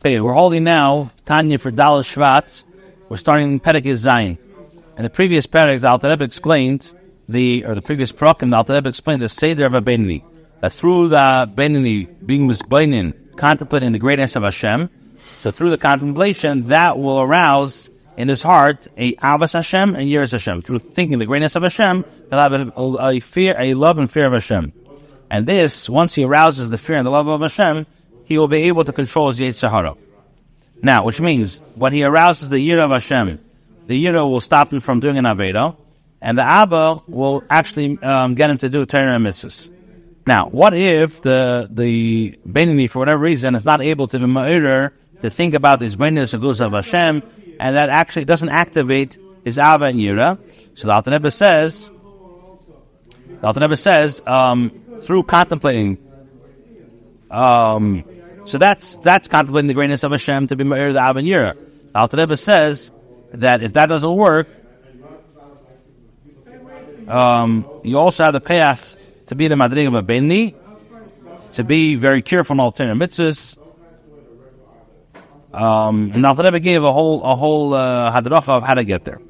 Okay, 0.00 0.20
we're 0.20 0.32
holding 0.32 0.62
now 0.62 1.10
Tanya 1.24 1.58
for 1.58 1.72
Daled 1.72 2.04
Shvat. 2.04 2.62
We're 3.08 3.16
starting 3.16 3.54
in 3.54 3.58
Perek 3.58 3.82
Zayin. 3.82 4.38
In 4.96 5.02
the 5.02 5.10
previous 5.10 5.48
Perek, 5.48 5.80
the 5.80 5.88
Alter 5.88 6.10
Rebbe 6.10 6.22
explained 6.22 6.92
the, 7.28 7.64
or 7.66 7.74
the 7.74 7.82
previous 7.82 8.12
Prokim, 8.12 8.50
the 8.50 8.56
Alter 8.58 8.74
Rebbe 8.74 8.88
explained 8.88 9.22
the 9.22 9.28
Seder 9.28 9.66
of 9.66 9.74
a 9.74 9.82
Benini. 9.82 10.22
That 10.60 10.72
through 10.72 11.08
the 11.08 11.50
Benini 11.52 12.24
being 12.24 12.46
Mizbainin, 12.46 13.34
contemplating 13.34 13.90
the 13.90 13.98
greatness 13.98 14.36
of 14.36 14.44
Hashem, 14.44 14.88
so 15.38 15.50
through 15.50 15.70
the 15.70 15.78
contemplation, 15.78 16.62
that 16.68 16.96
will 16.96 17.20
arouse 17.20 17.90
in 18.16 18.28
his 18.28 18.40
heart 18.40 18.86
a 18.96 19.16
Avas 19.16 19.54
Hashem 19.54 19.96
and 19.96 20.04
Yiras 20.04 20.30
Hashem. 20.30 20.62
Through 20.62 20.78
thinking 20.78 21.18
the 21.18 21.26
greatness 21.26 21.56
of 21.56 21.64
Hashem, 21.64 22.04
he'll 22.30 22.38
have 22.38 22.52
a, 22.52 22.72
a, 23.00 23.18
fear, 23.18 23.56
a 23.58 23.74
love 23.74 23.98
and 23.98 24.08
fear 24.08 24.26
of 24.26 24.32
Hashem. 24.32 24.72
And 25.28 25.44
this, 25.44 25.90
once 25.90 26.14
he 26.14 26.22
arouses 26.22 26.70
the 26.70 26.78
fear 26.78 26.98
and 26.98 27.06
the 27.06 27.10
love 27.10 27.26
of 27.26 27.40
Hashem, 27.40 27.84
he 28.28 28.36
will 28.36 28.46
be 28.46 28.64
able 28.64 28.84
to 28.84 28.92
control 28.92 29.28
his 29.28 29.40
Yetzer 29.40 29.70
Hara. 29.70 29.96
Now, 30.82 31.02
which 31.04 31.18
means 31.18 31.62
when 31.76 31.94
he 31.94 32.04
arouses 32.04 32.50
the 32.50 32.58
Yira 32.58 32.84
of 32.84 32.90
Hashem, 32.90 33.40
the 33.86 34.04
Yira 34.04 34.28
will 34.30 34.42
stop 34.42 34.70
him 34.70 34.80
from 34.80 35.00
doing 35.00 35.16
an 35.16 35.24
Aveda, 35.24 35.74
and 36.20 36.36
the 36.36 36.42
Abba 36.42 37.00
will 37.08 37.42
actually 37.48 37.98
um, 38.02 38.34
get 38.34 38.50
him 38.50 38.58
to 38.58 38.68
do 38.68 38.84
Torah 38.84 39.16
and 39.16 39.24
Mitzvahs. 39.24 39.70
Now, 40.26 40.50
what 40.50 40.74
if 40.74 41.22
the 41.22 41.68
the 41.70 42.38
Benini, 42.46 42.90
for 42.90 42.98
whatever 42.98 43.22
reason, 43.22 43.54
is 43.54 43.64
not 43.64 43.80
able 43.80 44.06
to 44.08 44.18
be 44.18 44.26
ma'ir 44.26 44.92
to 45.22 45.30
think 45.30 45.54
about 45.54 45.80
this 45.80 45.96
Benini 45.96 46.60
of 46.60 46.72
Hashem, 46.72 47.22
and 47.58 47.76
that 47.76 47.88
actually 47.88 48.26
doesn't 48.26 48.50
activate 48.50 49.16
his 49.42 49.56
Ava 49.56 49.86
and 49.86 49.98
Yira? 49.98 50.36
So 50.78 50.86
the 50.86 50.92
Alter 50.92 51.30
says, 51.30 51.90
the 53.40 53.46
Alter 53.46 53.74
says, 53.76 54.20
um, 54.26 54.70
through 54.98 55.22
contemplating 55.22 55.96
um, 57.30 58.04
so 58.48 58.56
that's 58.56 58.96
that's 58.96 59.28
contemplating 59.28 59.68
the 59.68 59.74
greatness 59.74 60.04
of 60.04 60.12
Hashem 60.12 60.46
to 60.48 60.56
be 60.56 60.64
Meir 60.64 60.92
the 60.92 61.00
Avin 61.00 61.26
Yira. 61.26 61.56
Alter 61.94 62.16
Rebbe 62.16 62.36
says 62.36 62.90
that 63.32 63.62
if 63.62 63.74
that 63.74 63.86
doesn't 63.86 64.14
work, 64.14 64.48
um, 67.06 67.68
you 67.84 67.98
also 67.98 68.24
have 68.24 68.32
the 68.32 68.40
path 68.40 68.96
to 69.26 69.34
be 69.34 69.48
the 69.48 69.54
Madrig 69.54 69.86
of 69.86 69.94
a 69.94 70.02
Benni, 70.02 70.54
to 71.52 71.64
be 71.64 71.96
very 71.96 72.22
careful 72.22 72.54
in 72.54 72.60
alternative 72.60 72.96
mitzvahs. 72.96 73.56
Um, 75.52 76.12
and 76.14 76.24
Alter 76.24 76.44
Rebbe 76.44 76.60
gave 76.60 76.84
a 76.84 76.92
whole 76.92 77.22
a 77.22 77.34
whole 77.34 77.74
uh, 77.74 78.10
of 78.10 78.62
how 78.62 78.74
to 78.74 78.84
get 78.84 79.04
there. 79.04 79.20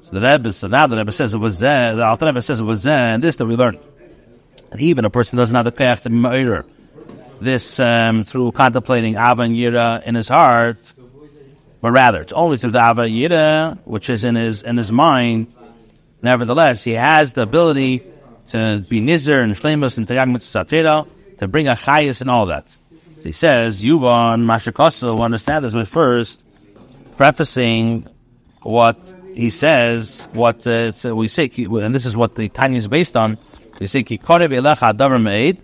So 0.00 0.18
the 0.18 0.26
Rebbe, 0.26 0.52
so 0.52 0.68
now 0.68 0.86
the 0.86 0.96
Rebbe 0.96 1.12
says 1.12 1.34
it 1.34 1.38
was 1.38 1.60
there. 1.60 1.94
The 1.94 2.04
Alter 2.06 2.26
Rebbe 2.26 2.40
says 2.40 2.60
it 2.60 2.64
was 2.64 2.86
and 2.86 3.22
this 3.22 3.36
that 3.36 3.46
we 3.46 3.56
learned. 3.56 3.80
And 4.70 4.80
even 4.80 5.04
a 5.04 5.10
person 5.10 5.36
doesn't 5.36 5.54
have 5.54 5.66
the 5.66 5.72
path 5.72 6.04
to 6.04 6.10
be 6.10 6.16
Meir 6.16 6.64
this 7.42 7.80
um, 7.80 8.24
through 8.24 8.52
contemplating 8.52 9.14
Ava 9.14 9.42
and 9.42 9.56
Yira 9.56 10.02
in 10.04 10.14
his 10.14 10.28
heart, 10.28 10.78
but 11.80 11.90
rather 11.90 12.22
it's 12.22 12.32
only 12.32 12.56
through 12.56 12.70
the 12.70 12.78
Ava 12.78 13.02
Yira, 13.02 13.78
which 13.84 14.08
is 14.10 14.24
in 14.24 14.34
his 14.34 14.62
in 14.62 14.76
his 14.76 14.92
mind. 14.92 15.52
Nevertheless, 16.22 16.84
he 16.84 16.92
has 16.92 17.32
the 17.32 17.42
ability 17.42 18.02
to 18.48 18.84
be 18.88 19.00
Nizar 19.00 19.42
and 19.42 19.52
Shlemus 19.52 19.98
and 19.98 20.06
Taryag 20.06 21.08
to 21.38 21.48
bring 21.48 21.68
a 21.68 21.72
Chayas 21.72 22.20
and 22.20 22.30
all 22.30 22.46
that. 22.46 22.76
He 23.22 23.32
says, 23.32 23.82
Yuvan 23.82 24.44
Mashakosel 24.44 25.14
will 25.14 25.22
understand 25.22 25.64
this 25.64 25.74
but 25.74 25.88
first 25.88 26.42
prefacing 27.16 28.06
what 28.62 29.12
he 29.34 29.50
says, 29.50 30.28
what 30.32 30.66
uh, 30.66 30.92
we 31.14 31.28
say, 31.28 31.50
and 31.56 31.94
this 31.94 32.06
is 32.06 32.16
what 32.16 32.34
the 32.34 32.48
Tanya 32.48 32.78
is 32.78 32.88
based 32.88 33.16
on. 33.16 33.38
We 33.80 33.86
say, 33.86 34.02
Ki 34.02 34.18
Elecha 34.18 34.92
Adavar 34.94 35.20
Me'ed, 35.20 35.58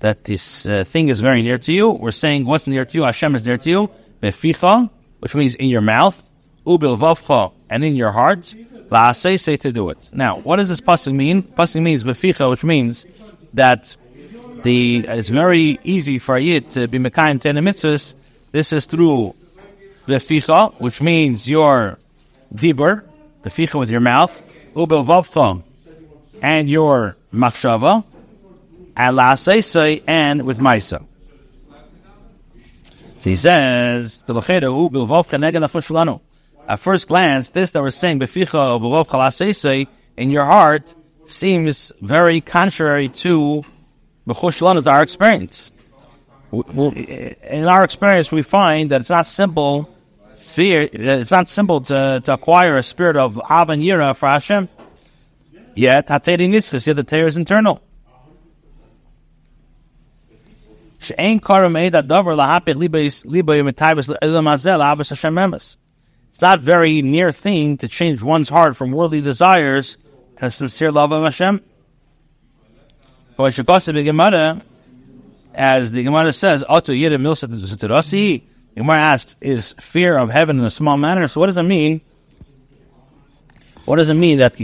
that 0.00 0.24
this 0.24 0.66
uh, 0.66 0.84
thing 0.84 1.08
is 1.08 1.20
very 1.20 1.42
near 1.42 1.58
to 1.58 1.72
you. 1.72 1.90
We're 1.90 2.10
saying 2.12 2.44
what's 2.44 2.66
near 2.66 2.84
to 2.84 2.96
you. 2.96 3.02
Hashem 3.04 3.34
is 3.34 3.44
near 3.44 3.58
to 3.58 3.68
you. 3.68 3.90
Beficha, 4.22 4.90
which 5.20 5.34
means 5.34 5.54
in 5.54 5.68
your 5.68 5.80
mouth. 5.80 6.22
Ubil 6.66 6.98
vavcha, 6.98 7.52
and 7.70 7.84
in 7.84 7.96
your 7.96 8.12
heart. 8.12 8.54
La 8.90 9.12
say 9.12 9.36
to 9.36 9.72
do 9.72 9.90
it. 9.90 9.98
Now, 10.12 10.38
what 10.40 10.56
does 10.56 10.68
this 10.68 10.80
pasuk 10.80 11.14
mean? 11.14 11.42
Pasuk 11.42 11.82
means 11.82 12.04
beficha, 12.04 12.48
which 12.48 12.64
means 12.64 13.06
that 13.54 13.96
the 14.62 15.04
it's 15.06 15.28
very 15.28 15.78
easy 15.84 16.18
for 16.18 16.38
yid 16.38 16.70
to 16.70 16.88
be 16.88 16.98
mekayim 16.98 17.40
ten 17.40 17.56
mitzvahs. 17.56 18.14
This 18.52 18.72
is 18.72 18.86
through 18.86 19.34
beficha, 20.06 20.80
which 20.80 21.02
means 21.02 21.48
your 21.48 21.98
dibur, 22.54 23.04
beficha 23.42 23.78
with 23.78 23.90
your 23.90 24.00
mouth, 24.00 24.42
ubil 24.74 25.04
vavcha, 25.04 25.62
and 26.42 26.68
your 26.70 27.16
machshava, 27.32 28.04
and 28.98 30.42
with 30.42 30.58
Maisa. 30.58 31.06
he 33.20 33.36
says, 33.36 34.24
At 34.26 34.34
first 36.80 37.08
glance, 37.08 37.50
this 37.50 37.70
that 37.70 37.82
we're 37.82 37.90
saying, 37.90 38.18
beficha 38.18 38.56
in 40.16 40.30
your 40.30 40.44
heart, 40.44 40.94
seems 41.26 41.92
very 42.02 42.40
contrary 42.40 43.08
to 43.08 43.62
to 44.26 44.90
our 44.90 45.02
experience. 45.02 45.70
In 46.52 47.64
our 47.64 47.84
experience, 47.84 48.32
we 48.32 48.42
find 48.42 48.90
that 48.90 49.02
it's 49.02 49.10
not 49.10 49.26
simple 49.26 49.88
fear. 50.36 50.88
It's 50.92 51.30
not 51.30 51.48
simple 51.48 51.82
to, 51.82 52.20
to 52.24 52.32
acquire 52.32 52.76
a 52.76 52.82
spirit 52.82 53.16
of 53.16 53.36
Avan 53.36 53.82
Yira 53.82 54.16
for 54.16 54.28
Hashem. 54.28 54.68
Yet, 55.74 56.10
yet 56.10 56.96
the 56.96 57.04
Torah 57.04 57.26
is 57.26 57.36
internal. 57.36 57.80
It's 66.30 66.42
not 66.42 66.60
very 66.60 67.02
near 67.02 67.32
thing 67.32 67.78
to 67.78 67.88
change 67.88 68.22
one's 68.22 68.48
heart 68.48 68.76
from 68.76 68.92
worldly 68.92 69.20
desires 69.20 69.96
to 70.36 70.50
sincere 70.50 70.92
love 70.92 71.12
of 71.12 71.24
Hashem. 71.24 71.60
As 75.54 75.90
the 75.92 76.02
Gemara 76.04 76.32
says, 76.32 76.64
the 78.74 78.82
Gemara 78.82 78.98
asks, 78.98 79.36
is 79.40 79.74
fear 79.80 80.16
of 80.18 80.30
heaven 80.30 80.58
in 80.58 80.64
a 80.64 80.70
small 80.70 80.96
manner? 80.96 81.26
So 81.28 81.40
what 81.40 81.46
does 81.46 81.56
it 81.56 81.62
mean? 81.64 82.00
What 83.84 83.96
does 83.96 84.08
it 84.08 84.14
mean 84.14 84.38
that 84.38 84.54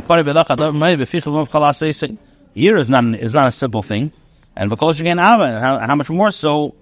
year 2.55 2.77
is 2.77 2.89
not, 2.89 3.05
is 3.15 3.33
not 3.34 3.49
a 3.49 3.53
simple 3.53 3.83
thing? 3.83 4.12
And 4.56 4.70
V'kol 4.70 4.94
Shegen 4.94 5.19
how, 5.19 5.78
how 5.78 5.94
much 5.94 6.10
more 6.10 6.31
so 6.31 6.75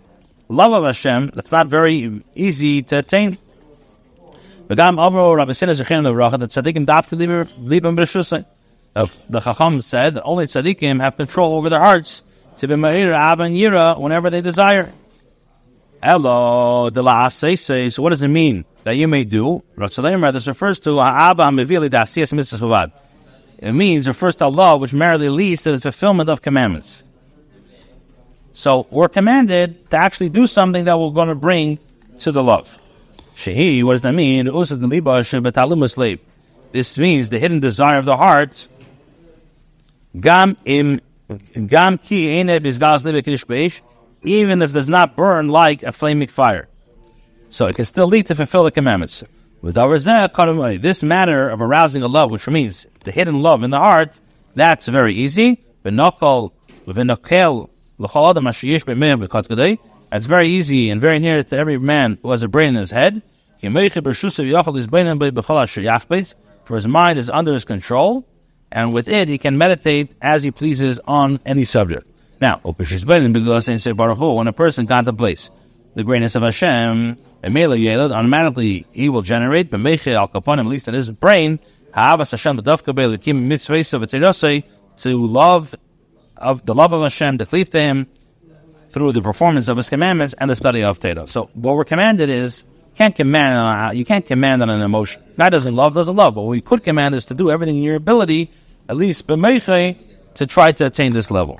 love 0.48 0.72
of 0.72 0.84
Hashem, 0.84 1.32
that's 1.34 1.52
not 1.52 1.68
very 1.68 2.22
easy 2.34 2.82
to 2.82 2.98
attain. 2.98 3.38
The 8.94 9.40
Chacham 9.42 9.80
said 9.80 10.14
that 10.14 10.22
only 10.22 10.46
tzaddikim 10.46 11.00
have 11.00 11.16
control 11.16 11.54
over 11.54 11.70
their 11.70 11.80
hearts 11.80 12.22
to 12.58 12.68
be 12.68 12.74
ma'ir 12.74 13.08
Ava 13.08 13.44
and 13.44 13.56
Yira 13.56 13.98
whenever 13.98 14.28
they 14.30 14.40
desire. 14.40 14.92
Elo 16.02 16.90
de 16.90 17.00
la 17.02 17.28
say 17.28 17.56
So 17.56 18.02
what 18.02 18.10
does 18.10 18.22
it 18.22 18.28
mean 18.28 18.64
that 18.84 18.96
you 18.96 19.08
may 19.08 19.24
do? 19.24 19.62
This 19.76 20.46
refers 20.46 20.80
to 20.80 20.96
Ha'aba 20.96 21.44
Hamivili 21.44 21.88
Dasiyas 21.88 22.32
Mitzvah 22.32 22.92
It 23.58 23.72
means 23.72 24.08
refers 24.08 24.36
to 24.36 24.44
Allah, 24.44 24.76
which 24.76 24.92
merely 24.92 25.28
leads 25.28 25.62
to 25.62 25.72
the 25.72 25.80
fulfillment 25.80 26.28
of 26.28 26.42
commandments. 26.42 27.04
So 28.52 28.86
we're 28.90 29.08
commanded 29.08 29.90
to 29.90 29.96
actually 29.96 30.28
do 30.28 30.46
something 30.46 30.84
that 30.84 30.98
we're 30.98 31.10
going 31.10 31.28
to 31.28 31.34
bring 31.34 31.78
to 32.20 32.32
the 32.32 32.42
love. 32.42 32.78
Shehi, 33.34 33.82
what 33.82 33.94
does 33.94 34.02
that 34.02 34.12
mean? 34.12 34.46
This 36.72 36.98
means 36.98 37.30
the 37.30 37.38
hidden 37.38 37.60
desire 37.60 37.98
of 37.98 38.04
the 38.04 38.16
heart. 38.16 38.68
Gam 40.18 40.56
im 40.66 41.00
gam 41.66 41.96
ki 41.96 42.40
even 42.40 42.50
if 44.62 44.70
it 44.70 44.72
does 44.74 44.88
not 44.88 45.16
burn 45.16 45.48
like 45.48 45.82
a 45.82 45.92
flaming 45.92 46.28
fire. 46.28 46.68
So 47.48 47.66
it 47.66 47.76
can 47.76 47.86
still 47.86 48.06
lead 48.06 48.26
to 48.26 48.34
fulfill 48.34 48.64
the 48.64 48.70
commandments. 48.70 49.24
This 49.62 51.02
matter 51.02 51.48
of 51.48 51.62
arousing 51.62 52.02
a 52.02 52.08
love, 52.08 52.30
which 52.30 52.46
means 52.48 52.86
the 53.04 53.12
hidden 53.12 53.42
love 53.42 53.62
in 53.62 53.70
the 53.70 53.78
heart, 53.78 54.20
that's 54.54 54.88
very 54.88 55.14
easy. 55.14 55.64
It's 60.12 60.26
very 60.26 60.48
easy 60.48 60.90
and 60.90 61.00
very 61.00 61.18
near 61.18 61.42
to 61.42 61.56
every 61.56 61.78
man 61.78 62.18
who 62.22 62.30
has 62.32 62.42
a 62.42 62.48
brain 62.48 62.70
in 62.70 62.74
his 62.74 62.90
head. 62.90 63.22
For 66.64 66.76
his 66.76 66.86
mind 66.86 67.18
is 67.18 67.30
under 67.30 67.54
his 67.54 67.64
control, 67.64 68.26
and 68.70 68.92
with 68.92 69.08
it 69.08 69.28
he 69.28 69.38
can 69.38 69.56
meditate 69.56 70.12
as 70.20 70.42
he 70.42 70.50
pleases 70.50 71.00
on 71.06 71.40
any 71.46 71.64
subject. 71.64 72.06
Now, 72.40 72.60
when 72.62 72.76
a 74.46 74.52
person 74.52 74.86
contemplates 74.86 75.50
the 75.94 76.04
greatness 76.04 76.34
of 76.34 76.42
Hashem, 76.42 77.16
automatically 77.44 78.86
he 78.92 79.08
will 79.08 79.22
generate, 79.22 79.72
at 79.72 79.80
least 79.80 80.88
in 80.88 80.94
his 80.94 81.10
brain, 81.10 81.58
to 84.96 85.26
love 85.26 85.74
of 86.42 86.66
the 86.66 86.74
love 86.74 86.92
of 86.92 87.02
Hashem, 87.02 87.38
to 87.38 87.46
cleave 87.46 87.70
to 87.70 87.80
Him, 87.80 88.06
through 88.92 89.12
the 89.12 89.22
performance 89.22 89.68
of 89.68 89.78
his 89.78 89.88
commandments 89.88 90.34
and 90.38 90.50
the 90.50 90.56
study 90.56 90.84
of 90.84 91.00
Torah. 91.00 91.26
So 91.26 91.48
what 91.54 91.76
we're 91.76 91.84
commanded 91.84 92.28
is 92.28 92.62
can't 92.94 93.16
command 93.16 93.56
on, 93.56 93.96
you 93.96 94.04
can't 94.04 94.24
command 94.24 94.62
on 94.62 94.68
an 94.68 94.82
emotion. 94.82 95.22
Guy 95.38 95.48
doesn't 95.48 95.74
love, 95.74 95.94
doesn't 95.94 96.14
love. 96.14 96.34
But 96.34 96.42
what 96.42 96.50
we 96.50 96.60
could 96.60 96.84
command 96.84 97.14
is 97.14 97.24
to 97.26 97.34
do 97.34 97.50
everything 97.50 97.78
in 97.78 97.82
your 97.82 97.96
ability, 97.96 98.50
at 98.88 98.96
least 98.96 99.26
b'meichei, 99.26 99.96
to 100.34 100.46
try 100.46 100.72
to 100.72 100.86
attain 100.86 101.14
this 101.14 101.30
level. 101.30 101.58